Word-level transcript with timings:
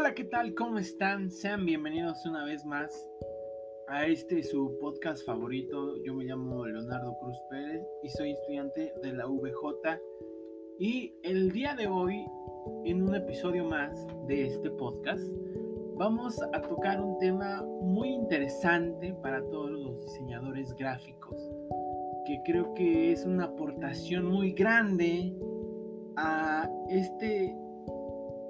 Hola, 0.00 0.14
¿qué 0.14 0.24
tal? 0.24 0.54
¿Cómo 0.54 0.78
están? 0.78 1.30
Sean 1.30 1.66
bienvenidos 1.66 2.24
una 2.24 2.46
vez 2.46 2.64
más 2.64 3.06
a 3.86 4.06
este 4.06 4.42
su 4.42 4.78
podcast 4.80 5.26
favorito. 5.26 6.02
Yo 6.02 6.14
me 6.14 6.24
llamo 6.24 6.64
Leonardo 6.64 7.18
Cruz 7.20 7.36
Pérez 7.50 7.86
y 8.02 8.08
soy 8.08 8.30
estudiante 8.30 8.94
de 9.02 9.12
la 9.12 9.26
VJ. 9.26 10.00
Y 10.78 11.12
el 11.22 11.52
día 11.52 11.74
de 11.74 11.86
hoy, 11.86 12.24
en 12.86 13.02
un 13.02 13.14
episodio 13.14 13.66
más 13.66 14.06
de 14.26 14.46
este 14.46 14.70
podcast, 14.70 15.22
vamos 15.96 16.40
a 16.54 16.62
tocar 16.62 16.98
un 16.98 17.18
tema 17.18 17.62
muy 17.82 18.08
interesante 18.08 19.12
para 19.22 19.42
todos 19.50 19.70
los 19.70 20.00
diseñadores 20.00 20.74
gráficos, 20.76 21.36
que 22.24 22.40
creo 22.46 22.72
que 22.72 23.12
es 23.12 23.26
una 23.26 23.44
aportación 23.44 24.24
muy 24.24 24.52
grande 24.52 25.36
a 26.16 26.70
este 26.88 27.54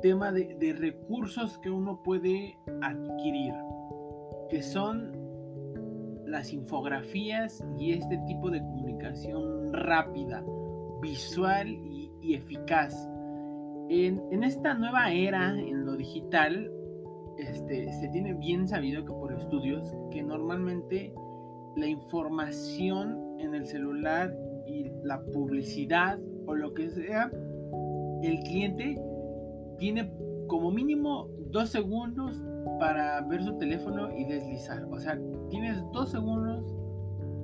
tema 0.00 0.32
de, 0.32 0.74
recursos 0.78 1.58
que 1.58 1.70
uno 1.70 2.02
puede 2.02 2.58
adquirir, 2.82 3.54
que 4.48 4.62
son 4.62 5.12
las 6.26 6.52
infografías 6.52 7.64
y 7.78 7.92
este 7.92 8.18
tipo 8.26 8.50
de 8.50 8.60
comunicación 8.60 9.72
rápida, 9.72 10.44
visual 11.00 11.68
y, 11.68 12.34
eficaz. 12.34 12.94
En, 13.88 14.44
esta 14.44 14.74
nueva 14.74 15.12
era, 15.12 15.58
en 15.58 15.84
lo 15.84 15.96
digital, 15.96 16.70
este, 17.38 17.92
se 17.92 18.08
tiene 18.08 18.34
bien 18.34 18.68
sabido 18.68 19.04
que 19.04 19.12
por 19.12 19.32
estudios 19.32 19.92
que 20.12 20.22
normalmente 20.22 21.12
la 21.76 21.86
información 21.86 23.18
en 23.38 23.54
el 23.54 23.66
celular 23.66 24.32
y 24.66 24.90
la 25.02 25.20
publicidad 25.32 26.20
o 26.46 26.54
lo 26.54 26.74
que 26.74 26.90
sea, 26.90 27.30
el 28.22 28.38
cliente 28.40 28.96
tiene 29.80 30.12
como 30.46 30.70
mínimo 30.70 31.28
dos 31.50 31.70
segundos 31.70 32.44
para 32.78 33.20
ver 33.22 33.42
su 33.42 33.56
teléfono 33.58 34.16
y 34.16 34.24
deslizar. 34.24 34.84
O 34.84 34.98
sea, 35.00 35.18
tienes 35.48 35.82
dos 35.92 36.10
segundos 36.10 36.64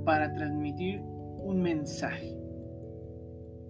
para 0.04 0.32
transmitir 0.34 1.00
un 1.00 1.60
mensaje. 1.62 2.36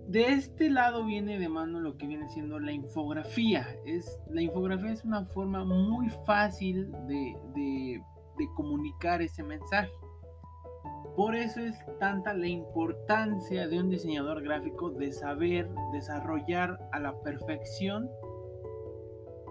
De 0.08 0.32
este 0.32 0.68
lado 0.70 1.04
viene 1.04 1.38
de 1.38 1.48
mano 1.48 1.80
lo 1.80 1.96
que 1.96 2.06
viene 2.06 2.28
siendo 2.28 2.60
la 2.60 2.72
infografía. 2.72 3.66
Es, 3.84 4.20
la 4.30 4.42
infografía 4.42 4.92
es 4.92 5.04
una 5.04 5.24
forma 5.26 5.64
muy 5.64 6.08
fácil 6.26 6.90
de, 7.08 7.34
de 7.54 8.48
comunicar 8.54 9.22
ese 9.22 9.42
mensaje. 9.42 9.90
Por 11.16 11.34
eso 11.34 11.60
es 11.60 11.74
tanta 11.98 12.34
la 12.34 12.46
importancia 12.46 13.66
de 13.66 13.80
un 13.80 13.88
diseñador 13.88 14.42
gráfico 14.42 14.90
de 14.90 15.12
saber 15.12 15.68
desarrollar 15.92 16.78
a 16.92 17.00
la 17.00 17.18
perfección 17.22 18.10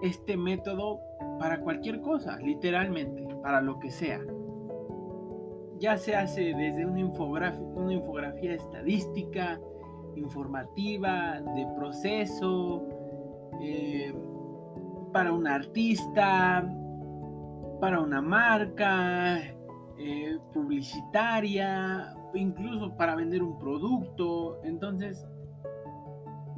este 0.01 0.37
método 0.37 0.99
para 1.39 1.59
cualquier 1.61 2.01
cosa, 2.01 2.37
literalmente, 2.37 3.27
para 3.41 3.61
lo 3.61 3.79
que 3.79 3.91
sea. 3.91 4.21
Ya 5.79 5.97
se 5.97 6.15
hace 6.15 6.53
desde 6.53 6.85
una 6.85 7.01
infografía, 7.01 7.61
una 7.61 7.93
infografía 7.93 8.53
estadística, 8.53 9.59
informativa, 10.15 11.41
de 11.41 11.67
proceso, 11.75 12.87
eh, 13.61 14.13
para 15.11 15.33
un 15.33 15.47
artista, 15.47 16.67
para 17.79 17.99
una 17.99 18.21
marca, 18.21 19.37
eh, 19.97 20.37
publicitaria, 20.53 22.15
incluso 22.33 22.95
para 22.95 23.15
vender 23.15 23.43
un 23.43 23.57
producto. 23.57 24.61
Entonces, 24.63 25.25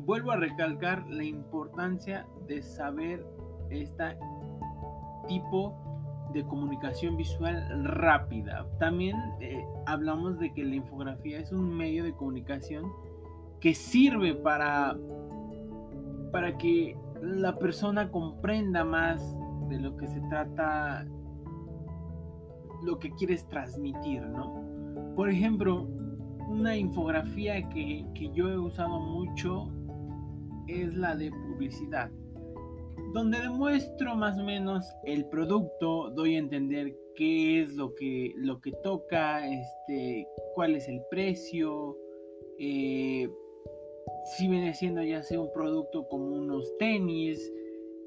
vuelvo 0.08 0.32
a 0.32 0.38
recalcar 0.38 1.06
la 1.10 1.26
importancia 1.26 2.26
de 2.48 2.62
saber 2.62 3.28
este 3.70 4.18
tipo 5.28 5.76
de 6.34 6.46
comunicación 6.46 7.18
visual 7.18 7.84
rápida. 7.84 8.66
También 8.80 9.18
eh, 9.42 9.66
hablamos 9.86 10.40
de 10.40 10.54
que 10.54 10.64
la 10.64 10.76
infografía 10.76 11.40
es 11.40 11.52
un 11.52 11.76
medio 11.76 12.06
de 12.06 12.14
comunicación 12.14 12.86
que 13.60 13.74
sirve 13.74 14.34
para, 14.34 14.98
para 16.32 16.58
que 16.58 16.98
la 17.22 17.58
persona 17.58 18.10
comprenda 18.10 18.86
más 18.86 19.38
de 19.68 19.78
lo 19.78 19.98
que 19.98 20.08
se 20.08 20.22
trata, 20.30 21.06
lo 22.86 22.98
que 22.98 23.12
quieres 23.12 23.46
transmitir, 23.50 24.22
¿no? 24.22 24.64
Por 25.18 25.30
ejemplo, 25.30 25.86
una 26.48 26.78
infografía 26.78 27.68
que, 27.68 28.06
que 28.16 28.32
yo 28.32 28.50
he 28.50 28.58
usado 28.58 29.02
mucho 29.02 29.70
es 30.68 30.96
la 30.96 31.16
de 31.16 31.32
publicidad, 31.32 32.10
donde 33.14 33.40
demuestro 33.42 34.16
más 34.16 34.38
o 34.40 34.44
menos 34.44 34.84
el 35.04 35.26
producto, 35.26 36.10
doy 36.12 36.36
a 36.36 36.40
entender 36.40 36.96
qué 37.16 37.62
es 37.62 37.76
lo 37.76 37.96
que, 37.96 38.34
lo 38.36 38.60
que 38.62 38.72
toca, 38.84 39.48
este, 39.48 40.28
cuál 40.56 40.76
es 40.76 40.88
el 40.88 41.02
precio, 41.10 41.98
eh, 42.60 43.30
si 44.36 44.48
viene 44.48 44.74
siendo 44.74 45.04
ya 45.04 45.24
sea 45.24 45.40
un 45.40 45.52
producto 45.52 46.08
como 46.08 46.36
unos 46.36 46.78
tenis, 46.78 47.52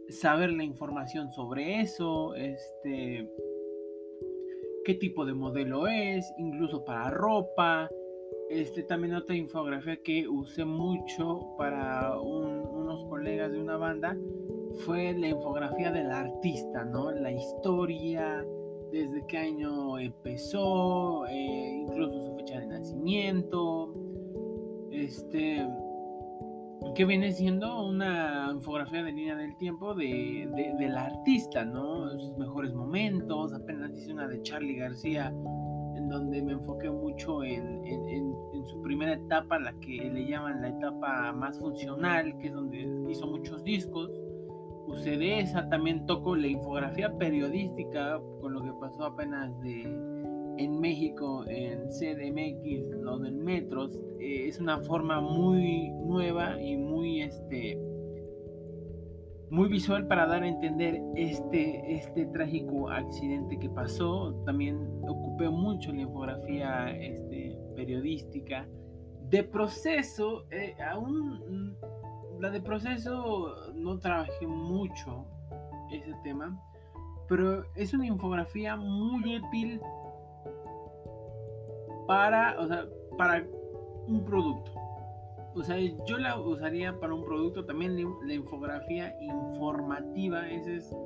saber 0.08 0.52
la 0.52 0.64
información 0.64 1.32
sobre 1.32 1.80
eso, 1.80 2.34
este, 2.34 3.28
qué 4.84 4.94
tipo 4.94 5.24
de 5.24 5.34
modelo 5.34 5.86
es, 5.86 6.32
incluso 6.38 6.84
para 6.84 7.10
ropa, 7.10 7.88
este, 8.50 8.82
también 8.82 9.14
otra 9.14 9.36
infografía 9.36 10.02
que 10.02 10.26
usé 10.26 10.64
mucho 10.64 11.54
para 11.56 12.18
unos 12.18 13.04
colegas 13.04 13.52
de 13.52 13.60
una 13.60 13.76
banda 13.76 14.16
fue 14.84 15.12
la 15.12 15.28
infografía 15.28 15.92
del 15.92 16.10
artista, 16.10 16.84
¿no? 16.84 17.12
La 17.12 17.30
historia, 17.30 18.44
desde 18.90 19.24
qué 19.28 19.38
año 19.38 20.00
empezó, 20.00 21.26
eh, 21.28 21.84
incluso 21.86 22.22
su 22.22 22.36
fecha 22.38 22.58
de 22.58 22.66
nacimiento, 22.66 23.94
este, 24.90 25.64
que 26.96 27.04
viene 27.04 27.30
siendo 27.30 27.86
una 27.86 28.50
infografía 28.52 29.04
de 29.04 29.12
línea 29.12 29.36
del 29.36 29.56
tiempo 29.58 29.94
de, 29.94 30.74
del 30.76 30.96
artista, 30.96 31.64
¿no? 31.64 32.18
Sus 32.18 32.36
mejores 32.36 32.74
momentos, 32.74 33.52
apenas 33.52 33.96
hice 33.96 34.12
una 34.12 34.26
de 34.26 34.42
Charlie 34.42 34.74
García 34.74 35.32
donde 36.10 36.42
me 36.42 36.52
enfoqué 36.52 36.90
mucho 36.90 37.42
en, 37.44 37.80
su 38.66 38.82
primera 38.82 39.14
etapa, 39.14 39.58
la 39.58 39.72
que 39.80 40.10
le 40.10 40.26
llaman 40.26 40.60
la 40.60 40.68
etapa 40.68 41.32
más 41.32 41.58
funcional, 41.58 42.36
que 42.38 42.48
es 42.48 42.52
donde 42.52 42.86
hizo 43.08 43.26
muchos 43.26 43.64
discos. 43.64 44.10
Usé 44.86 45.16
de 45.16 45.40
esa, 45.40 45.68
también 45.68 46.04
toco 46.04 46.36
la 46.36 46.46
infografía 46.46 47.16
periodística, 47.16 48.20
con 48.40 48.52
lo 48.52 48.62
que 48.62 48.72
pasó 48.78 49.04
apenas 49.04 49.58
de, 49.62 49.82
en 50.58 50.78
México, 50.78 51.44
en 51.46 51.88
CDMX, 51.88 53.00
lo 53.00 53.18
del 53.18 53.36
Metros. 53.36 53.98
Eh, 54.18 54.48
es 54.48 54.60
una 54.60 54.78
forma 54.80 55.20
muy 55.20 55.90
nueva 55.90 56.29
muy 59.50 59.68
visual 59.68 60.06
para 60.06 60.26
dar 60.26 60.42
a 60.44 60.48
entender 60.48 61.02
este, 61.16 61.96
este 61.96 62.26
trágico 62.26 62.88
accidente 62.88 63.58
que 63.58 63.68
pasó. 63.68 64.32
También 64.46 65.02
ocupé 65.08 65.48
mucho 65.48 65.92
la 65.92 66.02
infografía 66.02 66.90
este, 66.90 67.58
periodística. 67.74 68.66
De 69.28 69.42
proceso, 69.42 70.44
eh, 70.50 70.74
aún 70.92 71.76
la 72.40 72.50
de 72.50 72.60
proceso 72.60 73.72
no 73.74 73.98
trabajé 73.98 74.46
mucho 74.46 75.26
ese 75.92 76.14
tema, 76.22 76.58
pero 77.28 77.64
es 77.74 77.92
una 77.92 78.06
infografía 78.06 78.76
muy 78.76 79.38
útil 79.38 79.80
para, 82.06 82.58
o 82.58 82.66
sea, 82.66 82.86
para 83.18 83.44
un 84.06 84.24
producto 84.24 84.72
o 85.54 85.62
sea, 85.64 85.76
yo 86.06 86.18
la 86.18 86.38
usaría 86.38 86.98
para 86.98 87.14
un 87.14 87.24
producto, 87.24 87.64
también 87.64 87.96
la 88.22 88.34
infografía 88.34 89.16
informativa, 89.20 90.48
esa 90.48 90.70
es 90.70 90.96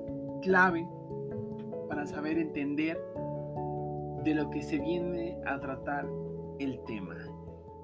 clave 0.43 0.87
para 1.88 2.06
saber 2.06 2.38
entender 2.38 2.99
de 4.25 4.35
lo 4.35 4.50
que 4.50 4.62
se 4.62 4.79
viene 4.79 5.38
a 5.46 5.58
tratar 5.61 6.06
el 6.58 6.82
tema. 6.85 7.17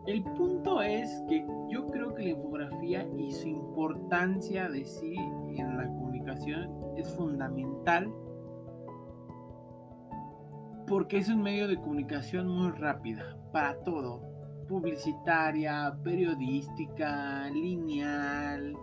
El 0.06 0.22
punto 0.22 0.82
es 0.82 1.22
que 1.28 1.46
yo 1.68 1.90
creo 1.90 2.14
que 2.14 2.24
la 2.24 2.30
infografía 2.30 3.06
y 3.16 3.30
su 3.32 3.48
importancia 3.48 4.68
de 4.68 4.84
sí 4.84 5.14
en 5.14 5.76
la 5.76 5.86
comunicación 5.86 6.70
es 6.96 7.08
fundamental 7.16 8.12
porque 10.86 11.18
es 11.18 11.28
un 11.28 11.42
medio 11.42 11.68
de 11.68 11.76
comunicación 11.76 12.48
muy 12.48 12.70
rápida 12.72 13.36
para 13.52 13.78
todo, 13.84 14.22
publicitaria, 14.70 15.93
periodística, 16.05 17.50
lineal, 17.50 18.78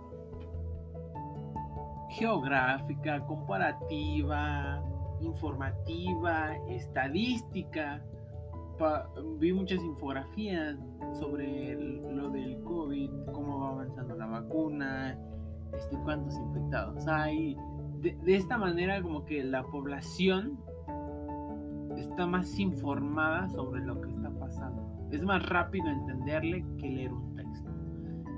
geográfica, 2.10 3.26
comparativa, 3.26 4.84
informativa, 5.22 6.56
estadística. 6.68 8.04
vi 9.40 9.54
muchas 9.54 9.82
infografías 9.82 10.78
sobre 11.14 11.74
lo 12.02 12.30
del 12.32 12.62
COVID, 12.64 13.10
cómo 13.32 13.60
va 13.62 13.70
avanzando 13.70 14.16
la 14.18 14.26
vacuna, 14.26 15.18
este, 15.74 15.98
cuántos 16.04 16.36
infectados 16.36 17.08
hay, 17.08 17.56
de, 18.02 18.14
de 18.26 18.36
esta 18.36 18.58
manera 18.58 19.02
como 19.02 19.24
que 19.24 19.42
la 19.42 19.64
población 19.64 20.60
está 21.96 22.28
más 22.28 22.60
informada 22.60 23.48
sobre 23.48 23.82
lo 23.86 24.02
que 24.02 24.10
está 24.10 24.30
pasando. 24.32 24.87
Es 25.12 25.24
más 25.24 25.48
rápido 25.48 25.88
entenderle 25.88 26.64
que 26.80 26.90
leer 26.90 27.14
un 27.14 27.36
texto. 27.36 27.70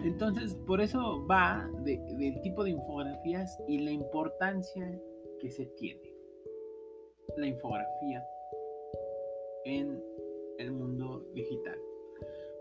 Entonces, 0.04 0.56
por 0.68 0.82
eso 0.82 1.26
va 1.28 1.70
de- 1.84 1.98
del 2.18 2.40
tipo 2.42 2.64
de 2.64 2.72
infografías 2.72 3.60
y 3.68 3.80
la 3.80 3.92
importancia 3.92 5.00
que 5.40 5.50
se 5.52 5.66
tiene. 5.78 6.14
La 7.38 7.48
infografía 7.48 8.24
en 9.66 10.02
el 10.58 10.72
mundo 10.72 11.26
digital. 11.34 11.78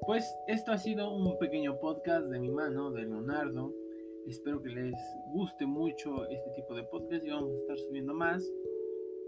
Pues 0.06 0.25
esto 0.46 0.72
ha 0.72 0.78
sido 0.78 1.12
un 1.14 1.38
pequeño 1.38 1.78
podcast 1.78 2.26
de 2.26 2.38
mi 2.40 2.50
mano, 2.50 2.90
de 2.90 3.02
Leonardo. 3.02 3.72
Espero 4.26 4.62
que 4.62 4.70
les 4.70 4.94
guste 5.32 5.66
mucho 5.66 6.26
este 6.28 6.50
tipo 6.50 6.75
de 6.75 6.82
podcast 6.84 7.25
y 7.25 7.31
vamos 7.31 7.52
a 7.52 7.58
estar 7.58 7.78
subiendo 7.78 8.14
más. 8.14 8.43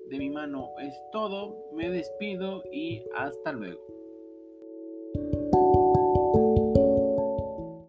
De 0.08 0.18
mi 0.18 0.30
mano 0.30 0.70
es 0.80 0.94
todo. 1.12 1.70
Me 1.72 1.90
despido 1.90 2.62
y 2.72 3.04
hasta 3.16 3.52
luego. 3.52 3.80